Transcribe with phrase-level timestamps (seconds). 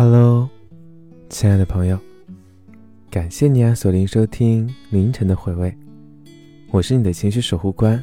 [0.00, 0.48] Hello，
[1.28, 1.98] 亲爱的朋友，
[3.10, 5.76] 感谢你啊锁定收听凌晨的回味，
[6.70, 8.00] 我是你的情绪守护官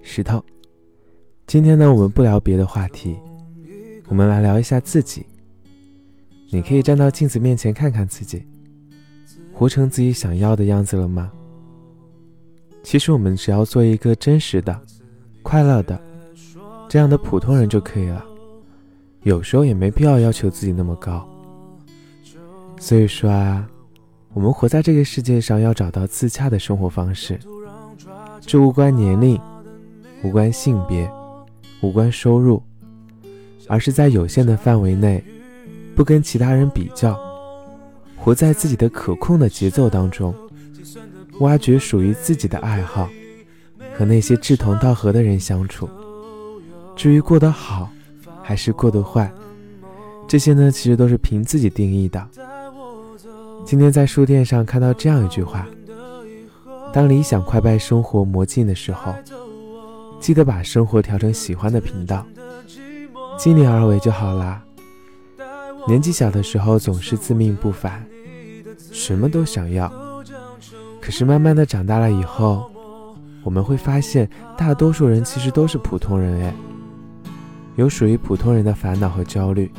[0.00, 0.42] 石头。
[1.46, 3.14] 今天呢，我们不聊别的话题，
[4.06, 5.26] 我们来聊一下自己。
[6.48, 8.42] 你可以站到镜子面前看看自己，
[9.52, 11.30] 活成自己想要的样子了吗？
[12.82, 14.80] 其实我们只要做一个真实的、
[15.42, 16.00] 快乐的
[16.88, 18.24] 这样的普通人就可以了。
[19.28, 21.28] 有时候也没必要要求自己那么高。
[22.80, 23.68] 所以说啊，
[24.32, 27.38] 我们活在这个世界上，要找到自洽的生活方式。
[28.40, 29.38] 这无关年龄，
[30.22, 31.10] 无关性别，
[31.82, 32.62] 无关收入，
[33.68, 35.22] 而是在有限的范围内，
[35.94, 37.14] 不跟其他人比较，
[38.16, 40.34] 活在自己的可控的节奏当中，
[41.40, 43.10] 挖掘属于自己的爱好，
[43.94, 45.86] 和那些志同道合的人相处。
[46.96, 47.90] 至于过得好。
[48.48, 49.30] 还是过得坏，
[50.26, 52.26] 这些呢，其实都是凭自己定义的。
[53.66, 55.66] 今天在书店上看到这样一句话：
[56.90, 59.14] 当理想快被生活磨尽的时候，
[60.18, 62.24] 记得把生活调成喜欢的频道，
[63.36, 64.62] 尽力而为就好啦。
[65.86, 68.02] 年纪小的时候总是自命不凡，
[68.90, 69.92] 什么都想要，
[71.02, 72.70] 可是慢慢的长大了以后，
[73.44, 76.54] 我们会发现，大多数人其实都是普通人哎。
[77.78, 79.70] 有属于普通人的烦恼和焦虑，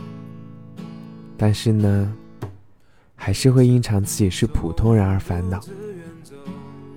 [1.36, 2.10] 但是呢，
[3.14, 5.60] 还是会因常自己是普通人而烦恼。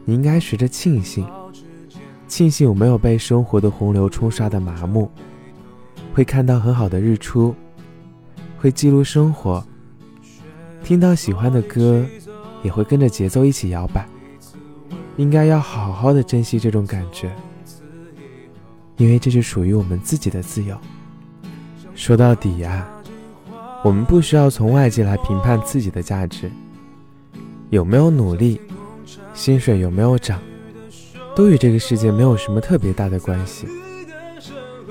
[0.05, 1.27] 你应该学着庆幸，
[2.29, 5.11] 庆幸我没有被生活的洪流冲刷的麻木，
[6.15, 7.53] 会看到很好的日出，
[8.57, 9.67] 会记录生活，
[10.85, 12.07] 听到喜欢的歌，
[12.63, 14.09] 也会跟着节奏一起摇摆。
[15.17, 17.29] 应该要好好的珍惜这种感觉。
[19.03, 20.77] 因为这是属于我们自己的自由。
[21.93, 22.87] 说到底呀，
[23.83, 26.49] 我们不需要从外界来评判自己的价值。
[27.71, 28.61] 有没有努力，
[29.35, 30.41] 薪水有没有涨，
[31.35, 33.67] 都与这个世界没有什么特别大的关系。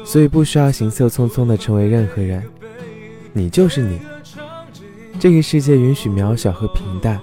[0.04, 2.44] 所以不需要行色匆匆的成为任何人，
[3.32, 3.98] 你就是你。
[5.22, 7.18] 这个世界允许渺小和平淡，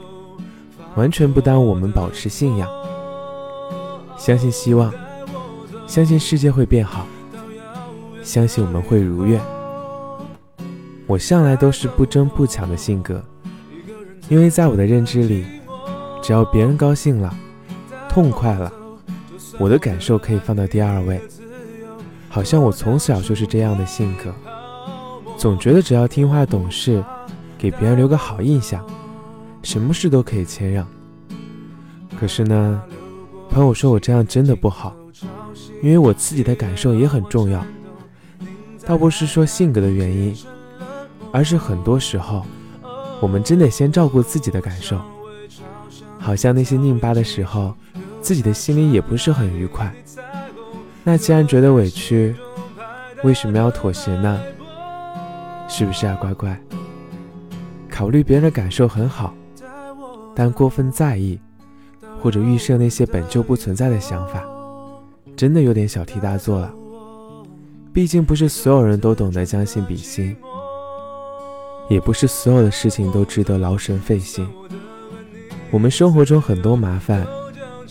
[0.95, 2.67] 完全不耽误我们保持信仰，
[4.17, 4.91] 相信希望。
[5.89, 7.07] 相信世界会变好，
[8.23, 9.41] 相信我们会如愿。
[11.07, 13.25] 我向来都是不争不抢的性格，
[14.29, 15.47] 因为在我的认知里，
[16.23, 17.35] 只要别人高兴了、
[18.07, 18.71] 痛快了，
[19.59, 21.19] 我的感受可以放到第二位。
[22.29, 24.31] 好像我从小就是这样的性格，
[25.39, 27.03] 总觉得只要听话懂事，
[27.57, 28.85] 给别人留个好印象，
[29.63, 30.87] 什么事都可以谦让。
[32.21, 32.83] 可是呢，
[33.49, 34.95] 朋友说我这样真的不好。
[35.83, 37.65] 因为我自己的感受也很重要，
[38.85, 40.37] 倒不是说性格的原因，
[41.33, 42.45] 而是很多时候，
[43.21, 45.01] 我们真得先照顾自己的感受。
[46.19, 47.75] 好像那些拧巴的时候，
[48.21, 49.95] 自己的心里也不是很愉快。
[51.05, 52.35] 那既然觉得委屈，
[53.23, 54.41] 为什么要妥协呢？
[55.69, 56.61] 是不是啊，乖乖？
[57.89, 59.33] 考虑别人的感受很好，
[60.35, 61.39] 但过分在意，
[62.21, 64.43] 或者预设那些本就不存在的想法。
[65.39, 66.75] 真的有点小题大做了，
[67.93, 70.37] 毕竟不是所有人都懂得将心比心，
[71.89, 74.45] 也不是所有的事情都值得劳神费心。
[75.71, 77.25] 我们生活中很多麻烦，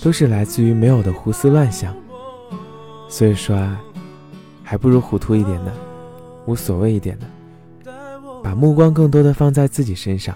[0.02, 1.96] 都是来自于没有的胡思乱想。
[3.08, 3.82] 所以说啊，
[4.62, 5.72] 还不如糊涂一点呢，
[6.48, 7.26] 无所谓一点呢，
[8.44, 10.36] 把目光更多的放在自己身上，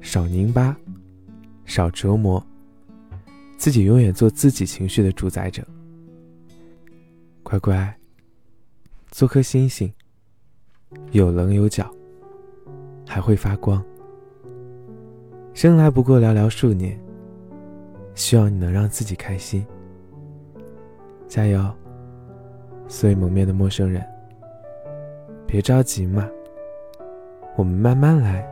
[0.00, 0.74] 少拧巴，
[1.66, 2.42] 少折磨，
[3.58, 5.62] 自己永远做自己情绪的主宰者。
[7.48, 7.98] 乖乖，
[9.10, 9.90] 做颗星星，
[11.12, 11.90] 有棱有角，
[13.06, 13.82] 还会发光。
[15.54, 17.00] 生来不过寥寥数年，
[18.14, 19.66] 希望你能让自己开心。
[21.26, 21.74] 加油，
[22.86, 24.06] 所以蒙面的陌生人，
[25.46, 26.28] 别着急嘛，
[27.56, 28.46] 我们慢慢来，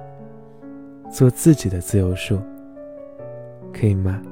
[1.12, 2.40] 做自己的自由树，
[3.74, 4.22] 可以吗？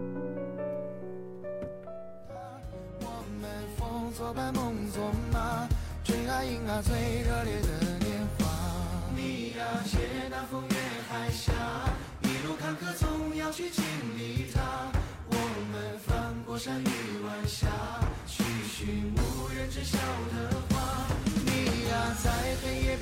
[4.17, 5.69] 作伴梦作马，
[6.05, 8.47] 追啊迎啊最热烈的年华，
[9.17, 9.99] 你呀，借
[10.31, 10.77] 那风越
[11.09, 11.53] 海峡，
[12.23, 13.83] 一路坎坷总要去经
[14.17, 14.63] 历它。
[15.27, 15.37] 我
[15.73, 17.67] 们翻过山与晚霞，
[18.29, 21.07] 去寻无人知晓的花。
[21.45, 22.31] 你呀，在
[22.63, 22.97] 黑夜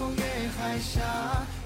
[0.00, 0.24] 风越
[0.56, 1.02] 海峡。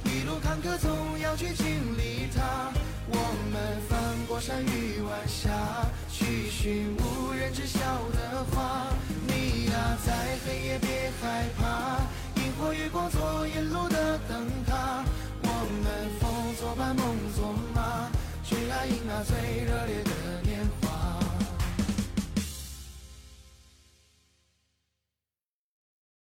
[0.03, 1.67] 一路坎坷，总要去经
[1.97, 2.73] 历它。
[3.07, 3.17] 我
[3.53, 5.49] 们翻过山与晚霞，
[6.11, 7.79] 去寻无人知晓
[8.11, 8.89] 的花。
[9.29, 10.13] 你呀，在
[10.45, 12.03] 黑夜别害怕，
[12.43, 15.05] 萤火月光做引路的灯塔。
[15.45, 15.49] 我
[15.85, 17.07] 们风作伴，梦
[17.37, 18.11] 作马，
[18.43, 20.24] 去啊迎啊最热烈的。